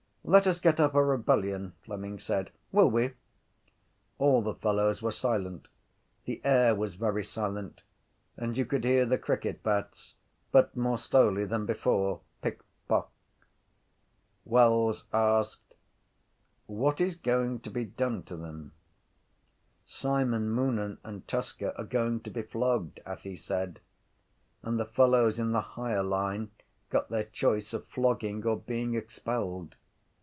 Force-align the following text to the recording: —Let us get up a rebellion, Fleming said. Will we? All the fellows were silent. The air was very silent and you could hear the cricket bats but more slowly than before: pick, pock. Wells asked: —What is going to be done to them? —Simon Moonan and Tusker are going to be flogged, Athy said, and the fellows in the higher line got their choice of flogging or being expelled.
—Let 0.23 0.45
us 0.45 0.59
get 0.59 0.79
up 0.79 0.93
a 0.93 1.03
rebellion, 1.03 1.73
Fleming 1.83 2.19
said. 2.19 2.51
Will 2.71 2.89
we? 2.91 3.15
All 4.19 4.43
the 4.43 4.53
fellows 4.53 5.01
were 5.01 5.11
silent. 5.11 5.67
The 6.25 6.39
air 6.45 6.75
was 6.75 6.93
very 6.93 7.23
silent 7.23 7.81
and 8.37 8.55
you 8.55 8.63
could 8.63 8.83
hear 8.83 9.05
the 9.05 9.17
cricket 9.17 9.63
bats 9.63 10.13
but 10.51 10.77
more 10.77 10.99
slowly 10.99 11.43
than 11.45 11.65
before: 11.65 12.21
pick, 12.41 12.61
pock. 12.87 13.11
Wells 14.45 15.05
asked: 15.11 15.73
—What 16.67 17.01
is 17.01 17.15
going 17.15 17.59
to 17.61 17.71
be 17.71 17.83
done 17.83 18.21
to 18.25 18.37
them? 18.37 18.73
—Simon 19.85 20.51
Moonan 20.51 20.99
and 21.03 21.27
Tusker 21.27 21.73
are 21.75 21.83
going 21.83 22.19
to 22.21 22.29
be 22.29 22.43
flogged, 22.43 22.99
Athy 23.07 23.37
said, 23.37 23.79
and 24.61 24.79
the 24.79 24.85
fellows 24.85 25.39
in 25.39 25.51
the 25.51 25.61
higher 25.61 26.03
line 26.03 26.51
got 26.91 27.09
their 27.09 27.25
choice 27.25 27.73
of 27.73 27.87
flogging 27.87 28.45
or 28.45 28.55
being 28.57 28.93
expelled. 28.93 29.75